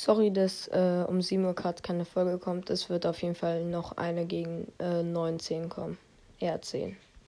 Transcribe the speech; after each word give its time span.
Sorry, 0.00 0.32
dass 0.32 0.68
äh, 0.68 1.04
um 1.08 1.20
7 1.20 1.44
Uhr 1.44 1.54
gerade 1.54 1.82
keine 1.82 2.04
Folge 2.04 2.38
kommt. 2.38 2.70
Es 2.70 2.88
wird 2.88 3.04
auf 3.04 3.20
jeden 3.20 3.34
Fall 3.34 3.64
noch 3.64 3.96
eine 3.96 4.26
gegen 4.26 4.70
äh, 4.78 5.02
19 5.02 5.68
kommen. 5.68 5.98
Eher 6.38 6.62
10. 6.62 6.96